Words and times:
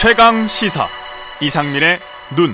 최강 0.00 0.48
시사 0.48 0.88
이상민의 1.42 1.98
눈. 2.34 2.52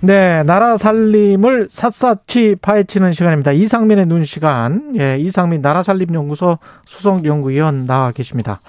네, 0.00 0.42
나라 0.44 0.78
살림을 0.78 1.68
샅샅이 1.70 2.56
파헤치는 2.62 3.12
시간입니다. 3.12 3.52
이상민의 3.52 4.06
눈 4.06 4.24
시간. 4.24 4.94
예, 4.98 5.18
이상민 5.18 5.60
나라 5.60 5.82
살림 5.82 6.14
연구소 6.14 6.56
수석 6.86 7.26
연구위원 7.26 7.84
나와 7.84 8.12
계십니다. 8.12 8.62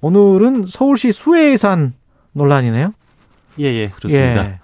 오늘은 0.00 0.64
서울시 0.68 1.12
수해예산 1.12 1.92
논란이네요. 2.32 2.94
예, 3.60 3.64
예, 3.64 3.88
그렇습니다. 3.88 4.44
예. 4.46 4.63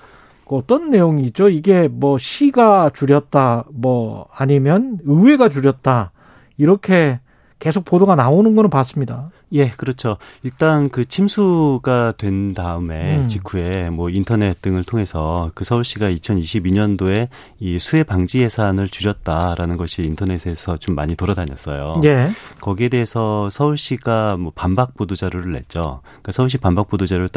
그 0.50 0.56
어떤 0.56 0.90
내용이죠? 0.90 1.48
이게 1.48 1.86
뭐 1.86 2.18
시가 2.18 2.90
줄였다, 2.92 3.66
뭐 3.72 4.26
아니면 4.34 4.98
의회가 5.04 5.48
줄였다, 5.48 6.10
이렇게 6.58 7.20
계속 7.60 7.84
보도가 7.84 8.16
나오는 8.16 8.56
거는 8.56 8.68
봤습니다. 8.68 9.30
예, 9.52 9.68
그렇죠. 9.68 10.16
일단 10.42 10.88
그 10.88 11.04
침수가 11.04 12.14
된 12.16 12.54
다음에 12.54 13.18
음. 13.18 13.28
직후에 13.28 13.90
뭐 13.90 14.08
인터넷 14.08 14.62
등을 14.62 14.84
통해서 14.84 15.50
그 15.54 15.64
서울시가 15.64 16.10
2022년도에 16.10 17.28
이 17.58 17.78
수해 17.78 18.02
방지 18.02 18.40
예산을 18.40 18.88
줄였다라는 18.88 19.76
것이 19.76 20.04
인터넷에서 20.04 20.76
좀 20.76 20.94
많이 20.94 21.16
돌아다녔어요. 21.16 22.00
예. 22.04 22.30
거기에 22.60 22.88
대해서 22.88 23.50
서울시가 23.50 24.36
뭐 24.36 24.52
반박 24.54 24.94
보도 24.94 25.16
자료를 25.16 25.52
냈죠. 25.52 26.00
그러니까 26.02 26.32
서울시 26.32 26.58
반박 26.58 26.88
보도 26.88 27.06
자료에 27.06 27.28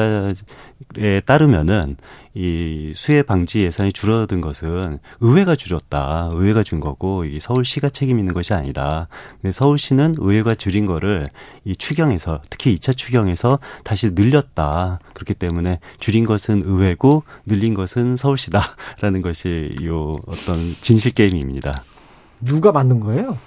따르면은 1.25 1.97
이 2.35 2.91
수해 2.95 3.23
방지 3.23 3.63
예산이 3.63 3.91
줄어든 3.91 4.41
것은 4.41 4.99
의회가 5.19 5.55
줄였다. 5.55 6.29
의회가 6.33 6.63
준 6.63 6.79
거고 6.79 7.25
이 7.25 7.39
서울시가 7.39 7.89
책임 7.89 8.19
있는 8.19 8.33
것이 8.33 8.53
아니다. 8.53 9.07
근데 9.41 9.51
서울시는 9.51 10.15
의회가 10.17 10.55
줄인 10.55 10.85
거를 10.85 11.25
이 11.65 11.75
추경 11.75 12.03
추경에서 12.03 12.41
특히 12.49 12.75
2차 12.75 12.95
추경에서 12.95 13.59
다시 13.83 14.11
늘렸다. 14.11 14.99
그렇기 15.13 15.33
때문에 15.35 15.79
줄인 15.99 16.25
것은 16.25 16.61
의회고 16.65 17.23
늘린 17.45 17.73
것은 17.73 18.15
서울시다라는 18.17 19.21
것이 19.23 19.75
요 19.83 20.13
어떤 20.27 20.75
진실 20.81 21.11
게임입니다. 21.11 21.83
누가 22.41 22.71
만든 22.71 22.99
거예요? 22.99 23.37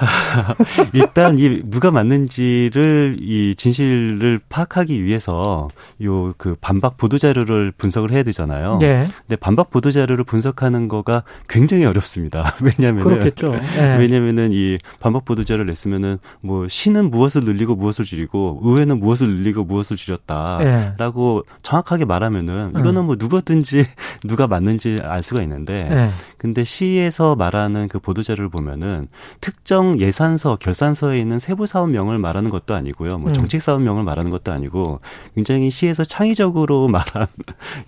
일단 0.92 1.38
이 1.38 1.58
누가 1.64 1.90
맞는지를 1.90 3.18
이 3.20 3.54
진실을 3.54 4.40
파악하기 4.48 5.04
위해서 5.04 5.68
요 6.02 6.30
그 6.40 6.56
반박 6.58 6.96
보도 6.96 7.18
자료를 7.18 7.72
분석을 7.76 8.12
해야 8.12 8.22
되잖아요. 8.22 8.78
네. 8.80 9.06
근데 9.26 9.36
반박 9.36 9.70
보도 9.70 9.90
자료를 9.90 10.24
분석하는 10.24 10.88
거가 10.88 11.22
굉장히 11.48 11.84
어렵습니다. 11.84 12.54
왜냐면은 12.62 13.04
그렇겠죠. 13.12 13.50
네. 13.52 13.96
왜냐면은 13.98 14.50
이 14.52 14.78
반박 15.00 15.24
보도 15.24 15.44
자료를 15.44 15.66
냈으면은 15.66 16.18
뭐 16.40 16.66
시는 16.68 17.10
무엇을 17.10 17.42
늘리고 17.42 17.76
무엇을 17.76 18.04
줄이고 18.06 18.60
의회는 18.62 19.00
무엇을 19.00 19.28
늘리고 19.28 19.64
무엇을 19.64 19.96
줄였다라고 19.98 21.44
네. 21.46 21.56
정확하게 21.62 22.04
말하면은 22.06 22.72
이거는 22.78 23.04
뭐 23.04 23.16
누구든지 23.18 23.84
누가 24.26 24.46
맞는지 24.46 24.98
알 25.02 25.22
수가 25.22 25.42
있는데 25.42 25.82
네. 25.82 26.10
근데 26.38 26.64
시에서 26.64 27.34
말하는 27.36 27.88
그 27.88 27.98
보도 27.98 28.22
자료를 28.22 28.48
보면은 28.48 29.06
특정 29.40 29.89
예산서, 29.98 30.56
결산서에 30.56 31.18
있는 31.18 31.38
세부 31.38 31.66
사업명을 31.66 32.18
말하는 32.18 32.50
것도 32.50 32.74
아니고요. 32.74 33.18
뭐 33.18 33.30
음. 33.30 33.34
정책 33.34 33.62
사업명을 33.62 34.04
말하는 34.04 34.30
것도 34.30 34.52
아니고 34.52 35.00
굉장히 35.34 35.70
시에서 35.70 36.04
창의적으로 36.04 36.86
말한 36.88 37.26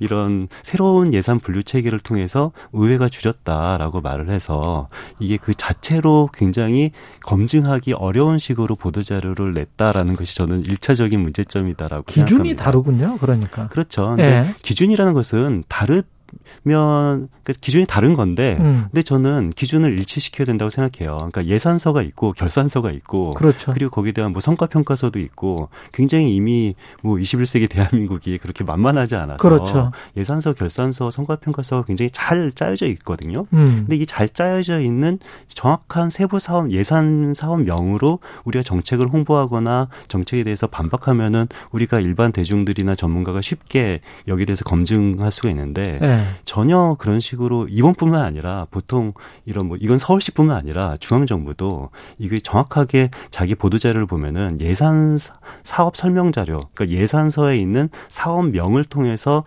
이런 0.00 0.48
새로운 0.62 1.12
예산 1.14 1.38
분류 1.38 1.62
체계를 1.62 2.00
통해서 2.00 2.52
의회가 2.72 3.08
줄였다라고 3.08 4.00
말을 4.00 4.30
해서 4.30 4.88
이게 5.18 5.36
그 5.36 5.54
자체로 5.54 6.28
굉장히 6.32 6.90
검증하기 7.24 7.92
어려운 7.92 8.38
식으로 8.38 8.74
보도 8.74 9.02
자료를 9.02 9.54
냈다라는 9.54 10.14
것이 10.16 10.36
저는 10.36 10.64
일차적인 10.64 11.20
문제점이다라고 11.20 12.04
기준이 12.04 12.28
생각합니다. 12.28 12.64
다르군요. 12.64 13.18
그러니까. 13.18 13.68
그렇죠. 13.68 14.08
근데 14.08 14.42
네. 14.42 14.54
기준이라는 14.62 15.12
것은 15.12 15.64
다른 15.68 16.02
면 16.62 17.28
그러니까 17.42 17.60
기준이 17.60 17.86
다른 17.86 18.14
건데 18.14 18.56
음. 18.60 18.84
근데 18.90 19.02
저는 19.02 19.50
기준을 19.50 19.98
일치시켜야 19.98 20.46
된다고 20.46 20.70
생각해요. 20.70 21.16
그러니까 21.16 21.46
예산서가 21.46 22.02
있고 22.02 22.32
결산서가 22.32 22.92
있고 22.92 23.32
그렇죠. 23.32 23.72
그리고 23.72 23.90
거기에 23.90 24.12
대한 24.12 24.30
뭐 24.32 24.40
성과 24.40 24.66
평가서도 24.66 25.18
있고 25.18 25.68
굉장히 25.92 26.34
이미 26.34 26.74
뭐 27.02 27.16
21세기 27.16 27.68
대한민국이 27.68 28.38
그렇게 28.38 28.62
만만하지 28.62 29.16
않아서 29.16 29.38
그렇죠. 29.38 29.90
예산서, 30.16 30.52
결산서, 30.52 31.10
성과 31.10 31.36
평가서가 31.36 31.84
굉장히 31.84 32.10
잘 32.10 32.52
짜여져 32.52 32.86
있거든요. 32.86 33.46
음. 33.52 33.84
근데 33.88 33.96
이 33.96 34.06
잘 34.12 34.28
짜여져 34.28 34.80
있는 34.80 35.18
정확한 35.48 36.10
세부 36.10 36.38
사업 36.38 36.70
예산 36.70 37.32
사업명으로 37.34 38.18
우리가 38.44 38.62
정책을 38.62 39.08
홍보하거나 39.08 39.88
정책에 40.06 40.44
대해서 40.44 40.66
반박하면은 40.66 41.48
우리가 41.72 41.98
일반 41.98 42.30
대중들이나 42.30 42.94
전문가가 42.94 43.40
쉽게 43.40 44.00
여기에 44.28 44.44
대해서 44.44 44.64
검증할 44.64 45.30
수가 45.30 45.48
있는데 45.48 45.98
네. 45.98 46.21
전혀 46.44 46.96
그런 46.98 47.20
식으로 47.20 47.68
이번뿐만 47.68 48.22
아니라 48.22 48.66
보통 48.70 49.12
이런 49.44 49.66
뭐 49.66 49.76
이건 49.80 49.98
서울시뿐만 49.98 50.56
아니라 50.56 50.96
중앙 51.00 51.26
정부도 51.26 51.90
이게 52.18 52.38
정확하게 52.38 53.10
자기 53.30 53.54
보도 53.54 53.78
자료를 53.78 54.06
보면은 54.06 54.60
예산 54.60 55.16
사업 55.64 55.96
설명 55.96 56.32
자료 56.32 56.60
그러니까 56.74 56.96
예산서에 56.96 57.56
있는 57.56 57.88
사업명을 58.08 58.84
통해서 58.84 59.44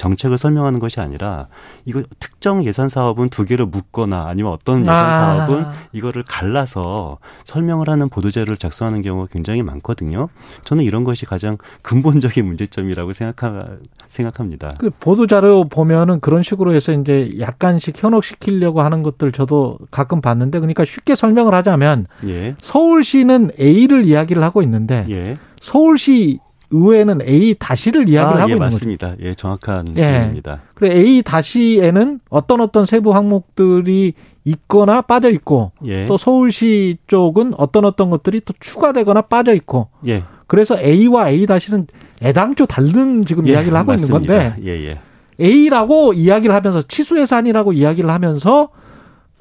정책을 0.00 0.38
설명하는 0.38 0.80
것이 0.80 0.98
아니라 0.98 1.48
이거 1.84 2.02
특정 2.18 2.64
예산 2.64 2.88
사업은 2.88 3.28
두 3.28 3.44
개로 3.44 3.66
묶거나 3.66 4.28
아니면 4.28 4.50
어떤 4.50 4.80
예산 4.80 4.96
아. 4.96 5.36
사업은 5.36 5.66
이거를 5.92 6.24
갈라서 6.26 7.18
설명을 7.44 7.90
하는 7.90 8.08
보도 8.08 8.30
자료를 8.30 8.56
작성하는 8.56 9.02
경우가 9.02 9.28
굉장히 9.30 9.62
많거든요. 9.62 10.28
저는 10.64 10.84
이런 10.84 11.04
것이 11.04 11.26
가장 11.26 11.58
근본적인 11.82 12.46
문제점이라고 12.46 13.12
생각하, 13.12 13.66
생각합니다. 14.08 14.72
그 14.78 14.88
보도 14.88 15.26
자료 15.26 15.64
보면 15.64 16.09
보면은 16.10 16.20
그런 16.20 16.42
식으로 16.42 16.74
해서 16.74 16.92
이제 16.92 17.30
약간씩 17.38 18.02
현혹시키려고 18.02 18.82
하는 18.82 19.02
것들 19.02 19.32
저도 19.32 19.78
가끔 19.90 20.20
봤는데 20.20 20.58
그러니까 20.58 20.84
쉽게 20.84 21.14
설명을 21.14 21.54
하자면 21.54 22.06
예. 22.26 22.56
서울시는 22.60 23.52
A를 23.58 24.04
이야기를 24.04 24.42
하고 24.42 24.62
있는데 24.62 25.06
예. 25.08 25.36
서울시 25.60 26.38
의회는 26.72 27.22
A 27.22 27.54
다시를 27.58 28.08
이야기를 28.08 28.38
아, 28.38 28.42
하고 28.42 28.50
예, 28.50 28.54
있는 28.54 28.58
맞습니다. 28.58 29.10
거죠. 29.10 29.22
예, 29.24 29.34
정확한 29.34 29.86
기준입니다. 29.86 30.52
예. 30.52 30.56
그래 30.74 30.96
A 30.96 31.22
다시에는 31.22 32.20
어떤 32.28 32.60
어떤 32.60 32.84
세부 32.86 33.14
항목들이 33.14 34.12
있거나 34.44 35.02
빠져 35.02 35.30
있고 35.30 35.72
예. 35.84 36.06
또 36.06 36.16
서울시 36.16 36.98
쪽은 37.06 37.54
어떤 37.56 37.84
어떤 37.84 38.10
것들이 38.10 38.40
또 38.40 38.52
추가되거나 38.58 39.22
빠져 39.22 39.54
있고 39.54 39.88
예. 40.06 40.22
그래서 40.46 40.76
A와 40.80 41.30
A 41.30 41.46
다시는 41.46 41.86
애당초 42.22 42.66
다른 42.66 43.24
지금 43.24 43.46
예, 43.48 43.52
이야기를 43.52 43.76
하고 43.76 43.92
맞습니다. 43.92 44.18
있는 44.18 44.50
건데 44.50 44.62
예, 44.64 44.88
예. 44.88 44.94
A라고 45.40 46.12
이야기를 46.12 46.54
하면서 46.54 46.82
치수 46.82 47.18
예산이라고 47.18 47.72
이야기를 47.72 48.10
하면서 48.10 48.68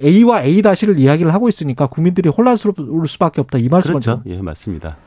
A와 0.03 0.43
A 0.43 0.61
다시를 0.61 0.97
이야기를 0.97 1.33
하고 1.33 1.49
있으니까 1.49 1.87
국민들이 1.87 2.29
혼란스러울 2.29 3.07
수밖에 3.07 3.41
없다 3.41 3.57
이 3.57 3.67
말씀을 3.67 3.99
그렇죠. 3.99 4.23
예, 4.27 4.41
맞습니다. 4.41 4.97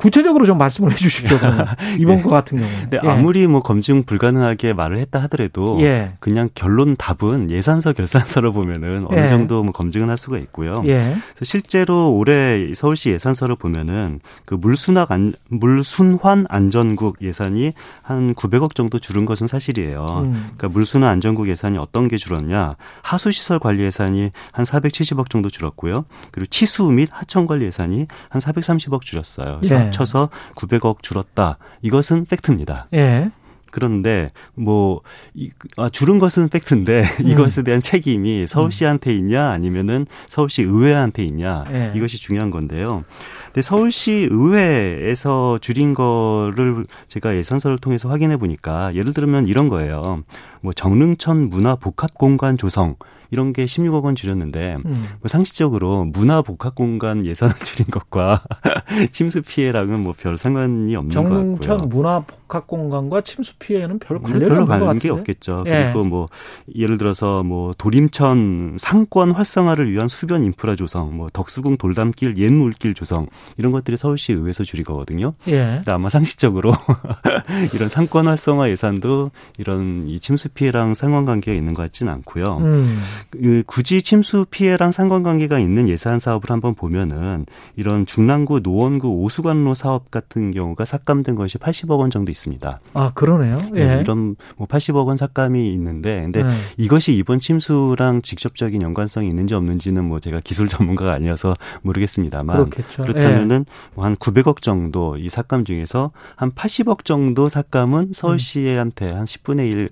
구체적으로 0.00 0.46
좀 0.46 0.58
말씀을 0.58 0.92
해 0.92 0.96
주십시오. 0.96 1.36
이번 2.00 2.16
네. 2.16 2.22
거 2.22 2.30
같은 2.30 2.58
경우. 2.58 2.70
네, 2.88 2.98
예. 3.04 3.08
아무리 3.08 3.46
뭐 3.46 3.62
검증 3.62 4.02
불가능하게 4.02 4.72
말을 4.72 4.98
했다 4.98 5.20
하더라도 5.22 5.78
예. 5.82 6.12
그냥 6.20 6.48
결론 6.54 6.96
답은 6.96 7.50
예산서 7.50 7.92
결산서를 7.92 8.52
보면은 8.52 9.06
어느 9.08 9.20
예. 9.20 9.26
정도 9.26 9.62
뭐 9.62 9.72
검증은 9.72 10.08
할 10.08 10.16
수가 10.16 10.38
있고요. 10.38 10.82
예. 10.86 11.14
그래서 11.34 11.44
실제로 11.44 12.14
올해 12.14 12.72
서울시 12.74 13.10
예산서를 13.10 13.56
보면은 13.56 14.20
그 14.46 14.54
물순환 14.54 15.06
안, 15.10 15.34
물순환 15.48 16.46
안전국 16.48 17.18
예산이 17.20 17.74
한 18.02 18.34
900억 18.34 18.74
정도 18.74 18.98
줄은 18.98 19.26
것은 19.26 19.46
사실이에요. 19.46 20.06
음. 20.24 20.32
그러니까 20.56 20.68
물순환 20.68 21.10
안전국 21.10 21.48
예산이 21.48 21.76
어떤 21.76 22.08
게 22.08 22.16
줄었냐? 22.16 22.76
하수 23.02 23.30
시설 23.30 23.58
관리 23.58 23.82
예산이 23.82 24.30
한 24.52 24.64
470억 24.64 25.28
정도 25.28 25.50
줄었고요. 25.50 26.06
그리고 26.30 26.46
치수 26.46 26.84
및 26.84 27.10
하천 27.12 27.46
관리 27.46 27.66
예산이 27.66 28.06
한 28.30 28.40
430억 28.40 29.02
줄었어요. 29.02 29.60
합쳐서 29.90 30.30
900억 30.54 31.02
줄었다. 31.02 31.58
이것은 31.82 32.24
팩트입니다. 32.24 32.88
예. 32.94 33.30
그런데 33.72 34.30
뭐 34.54 35.00
이, 35.32 35.50
아, 35.76 35.88
줄은 35.88 36.18
것은 36.18 36.48
팩트인데 36.48 37.04
음. 37.20 37.28
이것에 37.28 37.62
대한 37.62 37.80
책임이 37.80 38.48
서울시한테 38.48 39.14
있냐 39.14 39.48
아니면은 39.50 40.06
서울시 40.26 40.62
의회한테 40.62 41.22
있냐 41.22 41.64
예. 41.70 41.92
이것이 41.94 42.16
중요한 42.18 42.50
건데요. 42.50 43.04
근데 43.46 43.62
서울시 43.62 44.28
의회에서 44.30 45.58
줄인 45.60 45.94
거를 45.94 46.84
제가 47.06 47.36
예산서를 47.36 47.78
통해서 47.78 48.08
확인해 48.08 48.36
보니까 48.36 48.92
예를 48.94 49.12
들면 49.12 49.46
이런 49.46 49.68
거예요. 49.68 50.24
뭐 50.62 50.72
정릉천 50.72 51.48
문화 51.50 51.76
복합 51.76 52.14
공간 52.14 52.56
조성 52.56 52.96
이런 53.30 53.52
게 53.52 53.64
16억 53.64 54.04
원 54.04 54.14
줄였는데 54.14 54.76
음. 54.84 54.92
뭐 55.20 55.26
상식적으로 55.26 56.04
문화 56.04 56.42
복합 56.42 56.74
공간 56.74 57.26
예산을 57.26 57.54
줄인 57.64 57.90
것과 57.90 58.42
침수 59.10 59.42
피해랑은 59.42 60.02
뭐 60.02 60.14
별 60.20 60.36
상관이 60.36 60.94
없는 60.96 61.14
것 61.14 61.22
같고요. 61.22 61.60
정천 61.60 61.88
문화 61.88 62.20
복합 62.20 62.66
공간과 62.66 63.22
침수 63.22 63.54
피해는 63.58 63.98
별 63.98 64.20
관련이 64.20 64.48
별로 64.48 64.64
없는 64.64 64.98
게 64.98 65.08
없겠죠. 65.08 65.64
예. 65.66 65.90
그리고 65.92 66.04
뭐 66.04 66.26
예를 66.74 66.98
들어서 66.98 67.42
뭐 67.42 67.72
도림천 67.78 68.76
상권 68.78 69.30
활성화를 69.30 69.90
위한 69.90 70.08
수변 70.08 70.44
인프라 70.44 70.76
조성, 70.76 71.16
뭐 71.16 71.28
덕수궁 71.32 71.78
돌담길 71.78 72.36
옛 72.36 72.52
물길 72.52 72.92
조성 72.94 73.28
이런 73.56 73.72
것들이 73.72 73.96
서울시 73.96 74.32
의회에서 74.32 74.64
줄인 74.64 74.84
거거든요. 74.84 75.32
예. 75.48 75.80
아마 75.86 76.10
상식적으로 76.10 76.72
이런 77.74 77.88
상권 77.88 78.26
활성화 78.26 78.68
예산도 78.70 79.30
이런 79.58 80.04
이 80.06 80.20
침수 80.20 80.50
피해랑 80.50 80.92
상관관계가 80.92 81.56
있는 81.56 81.72
것 81.72 81.82
같지는 81.82 82.12
않고요. 82.12 82.58
음. 82.58 83.00
그 83.30 83.62
굳이 83.66 84.02
침수 84.02 84.46
피해랑 84.50 84.92
상관관계가 84.92 85.58
있는 85.58 85.88
예산 85.88 86.18
사업을 86.18 86.50
한번 86.50 86.74
보면은 86.74 87.46
이런 87.76 88.06
중랑구 88.06 88.60
노원구 88.60 89.08
오수관로 89.22 89.74
사업 89.74 90.10
같은 90.10 90.50
경우가 90.50 90.84
삭감된 90.84 91.34
것이 91.34 91.58
80억 91.58 91.98
원 91.98 92.10
정도 92.10 92.30
있습니다. 92.30 92.80
아 92.94 93.10
그러네요. 93.14 93.56
네, 93.72 93.80
예. 93.80 93.86
네, 93.86 94.00
이런 94.00 94.36
뭐 94.56 94.66
80억 94.66 95.06
원 95.06 95.16
삭감이 95.16 95.72
있는데, 95.74 96.22
근데 96.22 96.42
네. 96.42 96.50
이것이 96.76 97.14
이번 97.14 97.40
침수랑 97.40 98.22
직접적인 98.22 98.82
연관성이 98.82 99.28
있는지 99.28 99.54
없는지는 99.54 100.04
뭐 100.04 100.20
제가 100.20 100.40
기술 100.40 100.68
전문가가 100.68 101.12
아니어서 101.12 101.54
모르겠습니다만 101.82 102.70
그렇겠죠. 102.70 103.02
그렇다면은 103.02 103.64
예. 103.68 103.72
뭐한 103.94 104.16
900억 104.16 104.62
정도 104.62 105.16
이 105.16 105.28
삭감 105.28 105.64
중에서 105.64 106.10
한 106.36 106.50
80억 106.50 107.04
정도 107.04 107.48
삭감은 107.48 108.12
서울시한테 108.12 109.10
한 109.10 109.24
10분의 109.24 109.72
1 109.72 109.88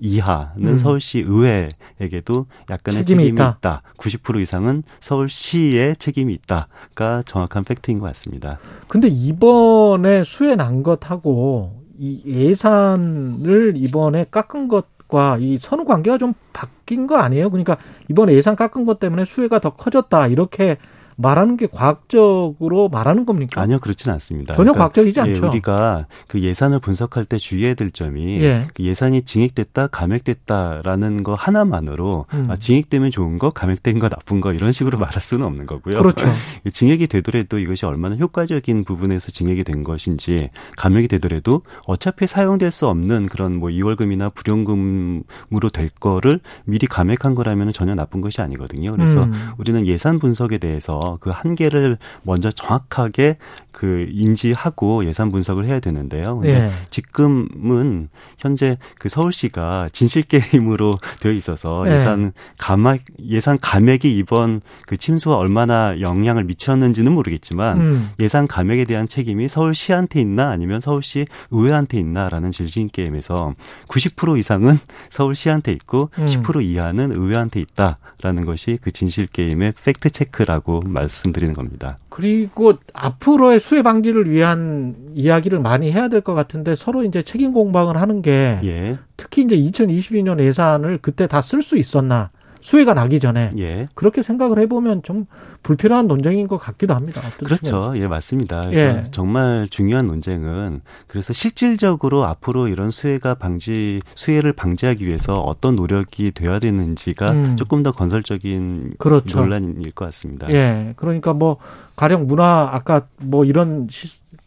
이하는 0.00 0.72
음. 0.72 0.78
서울시 0.78 1.24
의회에게도 1.26 2.46
약간의 2.70 3.04
책임이, 3.04 3.24
책임이 3.24 3.34
있다. 3.34 3.56
있다. 3.58 3.82
90% 3.98 4.40
이상은 4.40 4.82
서울시의 5.00 5.96
책임이 5.96 6.32
있다가 6.34 7.22
정확한 7.24 7.64
팩트인 7.64 7.98
것 7.98 8.06
같습니다. 8.06 8.58
근데 8.88 9.08
이번에 9.08 10.24
수해 10.24 10.56
난 10.56 10.82
것하고 10.82 11.82
이 11.98 12.22
예산을 12.24 13.74
이번에 13.76 14.24
깎은 14.30 14.68
것과 14.68 15.36
이 15.38 15.58
선후 15.58 15.84
관계가 15.84 16.16
좀 16.16 16.32
바뀐 16.52 17.06
거 17.06 17.16
아니에요? 17.16 17.50
그러니까 17.50 17.76
이번에 18.08 18.32
예산 18.32 18.56
깎은 18.56 18.86
것 18.86 18.98
때문에 18.98 19.26
수혜가 19.26 19.60
더 19.60 19.70
커졌다 19.70 20.28
이렇게 20.28 20.78
말하는 21.20 21.56
게 21.56 21.66
과학적으로 21.66 22.88
말하는 22.88 23.26
겁니까? 23.26 23.60
아니요, 23.60 23.78
그렇지는 23.80 24.14
않습니다. 24.14 24.54
전혀 24.54 24.72
그러니까 24.72 24.78
과학적이지 24.78 25.20
않죠. 25.20 25.42
예, 25.44 25.48
우리가 25.48 26.06
그 26.26 26.40
예산을 26.40 26.78
분석할 26.78 27.24
때 27.24 27.36
주의해야 27.36 27.74
될 27.74 27.90
점이 27.90 28.42
예. 28.42 28.66
그 28.74 28.82
예산이 28.82 29.22
증액됐다, 29.22 29.88
감액됐다라는 29.88 31.22
거 31.22 31.34
하나만으로 31.34 32.26
음. 32.32 32.46
아, 32.48 32.56
증액되면 32.56 33.10
좋은 33.10 33.38
거, 33.38 33.50
감액된 33.50 33.98
거 33.98 34.08
나쁜 34.08 34.40
거 34.40 34.52
이런 34.52 34.72
식으로 34.72 34.96
말할 34.98 35.20
수는 35.20 35.44
없는 35.44 35.66
거고요. 35.66 35.98
그렇죠. 35.98 36.26
증액이 36.72 37.06
되더라도 37.06 37.58
이것이 37.58 37.84
얼마나 37.84 38.16
효과적인 38.16 38.84
부분에서 38.84 39.30
증액이 39.30 39.64
된 39.64 39.84
것인지 39.84 40.50
감액이 40.76 41.08
되더라도 41.08 41.62
어차피 41.86 42.26
사용될 42.26 42.70
수 42.70 42.86
없는 42.86 43.26
그런 43.26 43.56
뭐 43.56 43.70
이월금이나 43.70 44.30
불용금으로 44.30 45.70
될 45.72 45.90
거를 46.00 46.40
미리 46.64 46.86
감액한 46.86 47.34
거라면 47.34 47.72
전혀 47.72 47.94
나쁜 47.94 48.20
것이 48.20 48.40
아니거든요. 48.40 48.92
그래서 48.92 49.24
음. 49.24 49.32
우리는 49.58 49.86
예산 49.86 50.18
분석에 50.18 50.58
대해서 50.58 51.09
그 51.20 51.30
한계를 51.30 51.98
먼저 52.22 52.50
정확하게 52.50 53.36
그 53.72 54.06
인지하고 54.10 55.06
예산 55.06 55.30
분석을 55.30 55.64
해야 55.64 55.80
되는데요. 55.80 56.38
근데 56.38 56.66
예. 56.66 56.70
지금은 56.90 58.08
현재 58.36 58.78
그 58.98 59.08
서울시가 59.08 59.88
진실 59.92 60.22
게임으로 60.22 60.98
되어 61.20 61.32
있어서 61.32 61.84
예. 61.88 61.94
예산 61.94 62.32
감액 62.58 63.04
예산 63.24 63.58
감액이 63.58 64.16
이번 64.18 64.60
그 64.86 64.96
침수와 64.96 65.36
얼마나 65.36 66.00
영향을 66.00 66.44
미쳤는지는 66.44 67.12
모르겠지만 67.12 67.80
음. 67.80 68.10
예산 68.18 68.46
감액에 68.46 68.84
대한 68.84 69.08
책임이 69.08 69.48
서울시한테 69.48 70.20
있나 70.20 70.50
아니면 70.50 70.80
서울시 70.80 71.26
의회한테 71.50 71.98
있나라는 71.98 72.50
진실 72.50 72.88
게임에서 72.88 73.54
90% 73.88 74.38
이상은 74.38 74.78
서울시한테 75.10 75.72
있고 75.72 76.10
음. 76.18 76.26
10% 76.26 76.62
이하는 76.64 77.12
의회한테 77.12 77.60
있다라는 77.60 78.44
것이 78.44 78.78
그 78.82 78.90
진실 78.90 79.26
게임의 79.26 79.74
팩트 79.82 80.10
체크라고 80.10 80.80
말 80.86 80.99
씀드리는 81.08 81.54
겁니다. 81.54 81.98
그리고 82.08 82.74
앞으로의 82.92 83.60
수해 83.60 83.82
방지를 83.82 84.30
위한 84.30 84.94
이야기를 85.14 85.60
많이 85.60 85.90
해야 85.92 86.08
될 86.08 86.20
것 86.20 86.34
같은데 86.34 86.74
서로 86.74 87.04
이제 87.04 87.22
책임 87.22 87.52
공방을 87.52 87.96
하는 87.96 88.20
게 88.22 88.58
예. 88.64 88.98
특히 89.16 89.42
이제 89.42 89.56
2022년 89.56 90.40
예산을 90.40 90.98
그때 91.02 91.26
다 91.26 91.40
쓸 91.40 91.62
수 91.62 91.76
있었나 91.78 92.30
수혜가 92.60 92.94
나기 92.94 93.20
전에 93.20 93.50
예. 93.58 93.88
그렇게 93.94 94.22
생각을 94.22 94.58
해보면 94.60 95.02
좀 95.02 95.26
불필요한 95.62 96.06
논쟁인 96.06 96.48
것 96.48 96.58
같기도 96.58 96.94
합니다. 96.94 97.22
그렇죠. 97.38 97.92
예, 97.96 98.06
맞습니다. 98.06 98.72
예. 98.72 99.04
정말 99.10 99.66
중요한 99.70 100.06
논쟁은 100.06 100.80
그래서 101.06 101.32
실질적으로 101.32 102.26
앞으로 102.26 102.68
이런 102.68 102.90
수혜가 102.90 103.34
방지 103.34 104.00
수혜를 104.14 104.52
방지하기 104.52 105.06
위해서 105.06 105.40
어떤 105.40 105.76
노력이 105.76 106.32
돼야 106.32 106.58
되는지가 106.58 107.30
음. 107.32 107.56
조금 107.56 107.82
더 107.82 107.92
건설적인 107.92 108.94
그렇죠. 108.98 109.40
논란일 109.40 109.92
것 109.92 110.04
같습니다. 110.06 110.50
예, 110.50 110.92
그러니까 110.96 111.32
뭐 111.34 111.56
가령 111.96 112.26
문화 112.26 112.70
아까 112.72 113.06
뭐 113.18 113.44
이런 113.44 113.88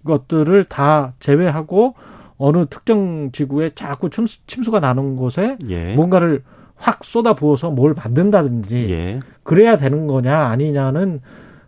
것들을 0.06 0.64
다 0.66 1.14
제외하고 1.20 1.96
어느 2.38 2.66
특정 2.70 3.32
지구에 3.32 3.72
자꾸 3.76 4.10
침수, 4.10 4.72
가 4.72 4.80
나는 4.80 5.16
곳에 5.16 5.58
예. 5.70 5.94
뭔가를 5.94 6.44
확 6.76 7.04
쏟아 7.04 7.34
부어서 7.34 7.72
뭘 7.72 7.94
만든다든지 7.94 8.90
예. 8.90 9.20
그래야 9.44 9.78
되는 9.78 10.08
거냐 10.08 10.38
아니냐는 10.38 11.22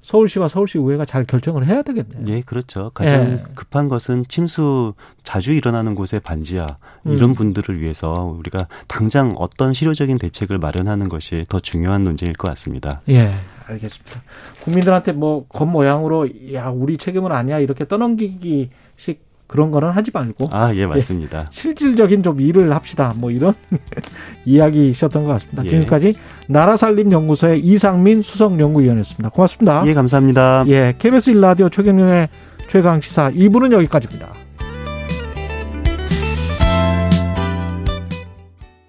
서울시와 0.06 0.48
서울시 0.50 0.78
의회가 0.78 1.06
잘 1.06 1.26
결정을 1.26 1.66
해야 1.66 1.82
되겠네요. 1.82 2.28
예, 2.28 2.42
그렇죠. 2.42 2.92
가장 2.94 3.32
예. 3.32 3.44
급한 3.56 3.90
것은 3.90 4.26
침수 4.28 4.94
자주 5.24 5.52
일어나는 5.52 5.96
곳의 5.96 6.20
반지하 6.24 6.78
이런 7.06 7.32
음. 7.32 7.34
분들을 7.34 7.82
위해서 7.82 8.14
우리가 8.38 8.68
당장 8.88 9.32
어떤 9.36 9.74
실효적인 9.74 10.20
대책을 10.20 10.60
마련하는 10.60 11.10
것이 11.10 11.44
더 11.50 11.60
중요한 11.60 12.04
논쟁일 12.04 12.36
것 12.36 12.48
같습니다. 12.50 13.02
예, 13.10 13.32
알겠습니다. 13.66 14.22
국민들한테 14.62 15.12
뭐 15.12 15.48
겉모양으로 15.48 16.54
야 16.54 16.70
우리 16.70 16.98
책임은 16.98 17.32
아니야 17.32 17.58
이렇게 17.58 17.88
떠넘기기식 17.88 19.26
그런 19.48 19.72
거는 19.72 19.90
하지 19.92 20.12
말고 20.14 20.50
아 20.52 20.74
예 20.76 20.86
맞습니다. 20.86 21.40
예, 21.42 21.46
실질적인 21.52 22.24
좀 22.24 22.42
일을 22.42 22.74
합시다. 22.74 23.14
뭐 23.18 23.32
이런 23.32 23.54
이야기이셨던 24.46 25.24
것 25.24 25.30
같습니다. 25.34 25.66
예. 25.66 25.70
지금까지 25.70 26.14
나라살림연구소의 26.48 27.60
이상민 27.62 28.22
수석연구위원이었습니다. 28.22 29.30
고맙습니다. 29.30 29.84
예 29.86 29.94
감사합니다. 29.94 30.64
예 30.68 30.96
KBS 30.98 31.32
일라디오 31.32 31.70
최경영의 31.70 32.28
최강 32.68 33.02
시사 33.02 33.32
2부는 33.32 33.72
여기까지입니다. 33.72 34.45